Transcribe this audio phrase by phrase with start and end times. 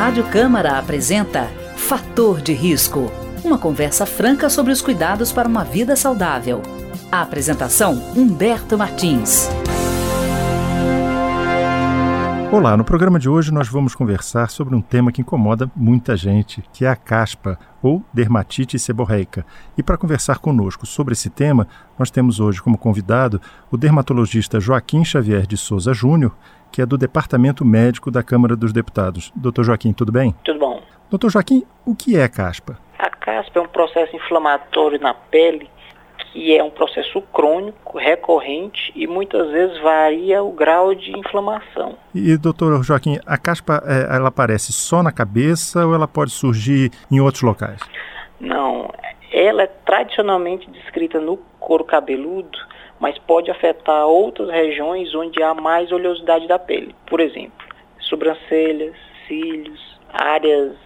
[0.00, 1.46] Rádio Câmara apresenta
[1.76, 3.12] Fator de Risco.
[3.44, 6.62] Uma conversa franca sobre os cuidados para uma vida saudável.
[7.12, 9.50] A apresentação Humberto Martins.
[12.52, 16.64] Olá, no programa de hoje nós vamos conversar sobre um tema que incomoda muita gente,
[16.72, 19.46] que é a caspa ou dermatite seborreica.
[19.78, 23.40] E para conversar conosco sobre esse tema, nós temos hoje como convidado
[23.70, 26.34] o dermatologista Joaquim Xavier de Souza Júnior,
[26.72, 29.32] que é do Departamento Médico da Câmara dos Deputados.
[29.36, 30.34] Doutor Joaquim, tudo bem?
[30.44, 30.82] Tudo bom.
[31.08, 32.76] Doutor Joaquim, o que é caspa?
[32.98, 35.70] A caspa é um processo inflamatório na pele
[36.32, 41.96] que é um processo crônico, recorrente e muitas vezes varia o grau de inflamação.
[42.14, 46.90] E, doutor Joaquim, a caspa é, ela aparece só na cabeça ou ela pode surgir
[47.10, 47.80] em outros locais?
[48.40, 48.90] Não,
[49.32, 52.58] ela é tradicionalmente descrita no couro cabeludo
[53.00, 56.94] mas pode afetar outras regiões onde há mais oleosidade da pele.
[57.06, 57.66] Por exemplo,
[57.98, 58.94] sobrancelhas,
[59.26, 60.76] cílios, áreas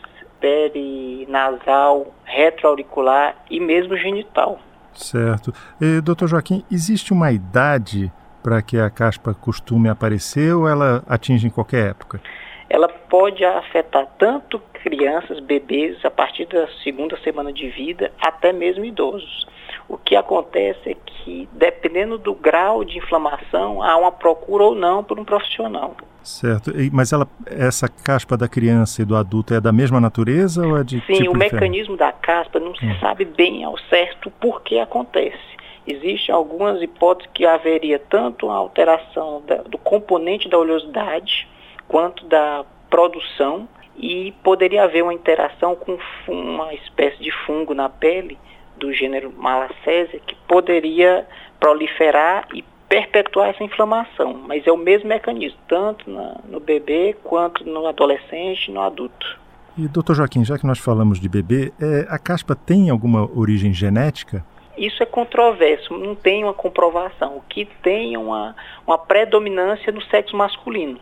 [0.41, 4.61] perinasal, retroauricular e mesmo genital.
[4.95, 5.53] Certo.
[5.81, 11.47] E, doutor Joaquim, existe uma idade para que a caspa costume aparecer ou ela atinge
[11.47, 12.20] em qualquer época?
[12.69, 18.84] Ela pode afetar tanto crianças, bebês, a partir da segunda semana de vida, até mesmo
[18.84, 19.47] idosos.
[19.89, 25.03] O que acontece é que, dependendo do grau de inflamação, há uma procura ou não
[25.03, 25.97] por um profissional.
[26.25, 26.72] Certo.
[26.91, 30.83] Mas ela, essa caspa da criança e do adulto é da mesma natureza ou é
[30.83, 32.97] de Sim, tipo o mecanismo da caspa não se hum.
[32.98, 35.55] sabe bem ao certo por que acontece.
[35.86, 41.47] Existem algumas hipóteses que haveria tanto uma alteração da, do componente da oleosidade
[41.86, 48.38] quanto da produção e poderia haver uma interação com uma espécie de fungo na pele
[48.77, 51.27] do gênero Malacésia que poderia
[51.61, 57.65] proliferar e perpetuar essa inflamação, mas é o mesmo mecanismo, tanto na, no bebê quanto
[57.65, 59.39] no adolescente e no adulto.
[59.77, 63.73] E doutor Joaquim, já que nós falamos de bebê, é, a caspa tem alguma origem
[63.73, 64.45] genética?
[64.77, 67.37] Isso é controverso, não tem uma comprovação.
[67.37, 68.55] O que tem é uma,
[68.87, 70.99] uma predominância no sexo masculino,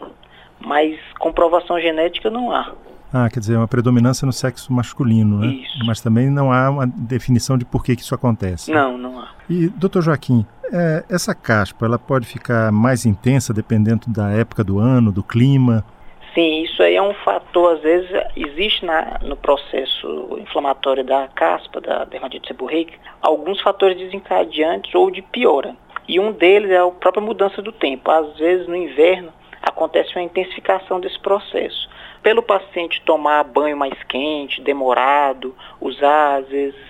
[0.61, 2.73] mas comprovação genética não há.
[3.13, 5.49] Ah, quer dizer, uma predominância no sexo masculino, né?
[5.49, 5.85] Isso.
[5.85, 8.71] Mas também não há uma definição de por que, que isso acontece.
[8.71, 9.29] Não, não há.
[9.51, 14.79] E, doutor Joaquim, é, essa caspa, ela pode ficar mais intensa dependendo da época do
[14.79, 15.85] ano, do clima?
[16.35, 21.79] Sim, isso aí é um fator, às vezes, existe na, no processo inflamatório da caspa,
[21.81, 25.77] da dermatite seborreica, alguns fatores desencadeantes ou de piora.
[26.09, 28.11] E um deles é a própria mudança do tempo.
[28.11, 29.31] Às vezes, no inverno,
[29.63, 36.81] acontece uma intensificação desse processo pelo paciente tomar banho mais quente, demorado, usar às vezes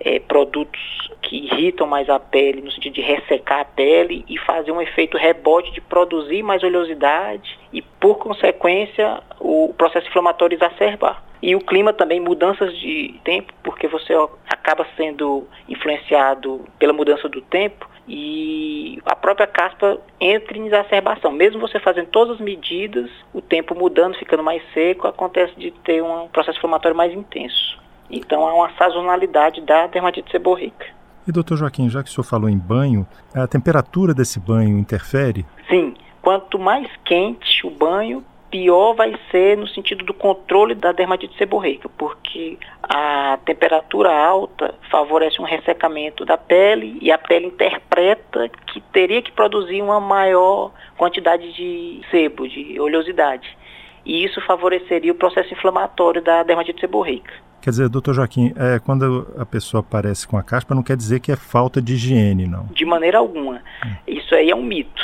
[0.00, 0.80] é, produtos
[1.22, 5.16] que irritam mais a pele, no sentido de ressecar a pele e fazer um efeito
[5.16, 11.24] rebote de produzir mais oleosidade e, por consequência, o processo inflamatório exacerbar.
[11.42, 14.12] E o clima também, mudanças de tempo, porque você
[14.48, 21.32] acaba sendo influenciado pela mudança do tempo e a própria caspa entra em exacerbação.
[21.32, 26.02] Mesmo você fazendo todas as medidas, o tempo mudando, ficando mais seco, acontece de ter
[26.02, 27.85] um processo inflamatório mais intenso.
[28.10, 30.86] Então há uma sazonalidade da dermatite seborreica.
[31.26, 35.44] E doutor Joaquim, já que o senhor falou em banho, a temperatura desse banho interfere?
[35.68, 41.36] Sim, quanto mais quente o banho, pior vai ser no sentido do controle da dermatite
[41.36, 48.80] seborreica, porque a temperatura alta favorece um ressecamento da pele e a pele interpreta que
[48.80, 53.56] teria que produzir uma maior quantidade de sebo, de oleosidade.
[54.04, 57.32] E isso favoreceria o processo inflamatório da dermatite seborreica.
[57.66, 61.18] Quer dizer, doutor Joaquim, é, quando a pessoa aparece com a caspa, não quer dizer
[61.18, 62.66] que é falta de higiene, não?
[62.66, 63.60] De maneira alguma.
[64.06, 65.02] Isso aí é um mito.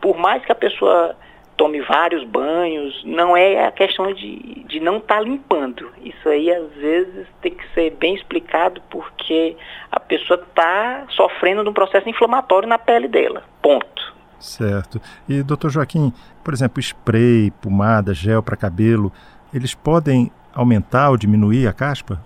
[0.00, 1.14] Por mais que a pessoa
[1.56, 5.88] tome vários banhos, não é a questão de, de não estar tá limpando.
[6.02, 9.56] Isso aí às vezes tem que ser bem explicado porque
[9.92, 13.44] a pessoa está sofrendo de um processo inflamatório na pele dela.
[13.62, 14.16] Ponto.
[14.40, 15.00] Certo.
[15.28, 16.12] E doutor Joaquim,
[16.42, 19.12] por exemplo, spray, pomada, gel para cabelo,
[19.54, 22.20] eles podem aumentar ou diminuir a caspa?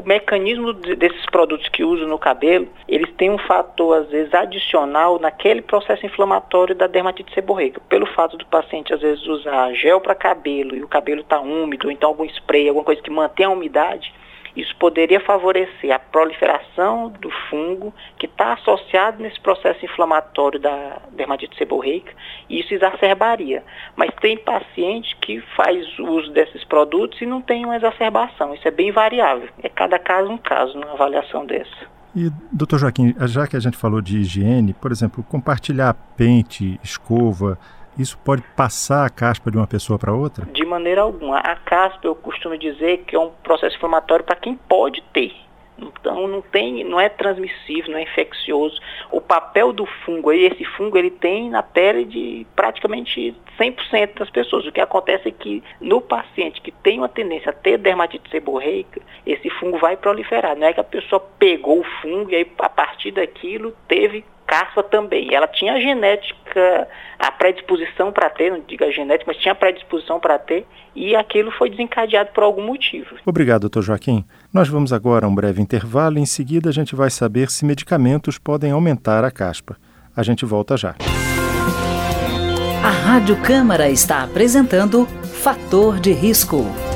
[0.00, 5.18] o mecanismo desses produtos que usam no cabelo, eles têm um fator, às vezes, adicional
[5.18, 7.80] naquele processo inflamatório da dermatite seborreica.
[7.88, 11.88] Pelo fato do paciente, às vezes, usar gel para cabelo e o cabelo está úmido,
[11.88, 14.14] ou então algum spray, alguma coisa que mantém a umidade,
[14.56, 21.56] isso poderia favorecer a proliferação do fungo que está associado nesse processo inflamatório da dermatite
[21.56, 22.12] seborreica
[22.48, 23.62] e isso exacerbaria.
[23.96, 28.54] Mas tem paciente que faz uso desses produtos e não tem uma exacerbação.
[28.54, 29.48] Isso é bem variável.
[29.62, 31.88] É cada caso um caso numa avaliação dessa.
[32.14, 37.56] E, doutor Joaquim, já que a gente falou de higiene, por exemplo, compartilhar pente, escova
[38.00, 40.46] isso pode passar a caspa de uma pessoa para outra?
[40.46, 41.38] De maneira alguma.
[41.38, 45.34] A caspa, eu costumo dizer que é um processo inflamatório para quem pode ter.
[45.80, 48.78] Então não tem, não é transmissível, não é infeccioso.
[49.10, 54.66] O papel do fungo, esse fungo ele tem na pele de praticamente 100% das pessoas.
[54.66, 59.00] O que acontece é que no paciente que tem uma tendência a ter dermatite seborreica,
[59.26, 60.56] esse fungo vai proliferar.
[60.56, 64.82] Não é que a pessoa pegou o fungo e aí a partir daquilo teve caspa
[64.82, 65.32] também.
[65.32, 70.18] Ela tinha a genética, a predisposição para ter, não diga genética, mas tinha a predisposição
[70.18, 73.16] para ter, e aquilo foi desencadeado por algum motivo.
[73.24, 74.24] Obrigado, doutor Joaquim.
[74.52, 77.64] Nós vamos agora a um breve intervalo e em seguida a gente vai saber se
[77.64, 79.76] medicamentos podem aumentar a caspa.
[80.16, 80.96] A gente volta já.
[82.82, 86.89] A Rádio Câmara está apresentando Fator de Risco.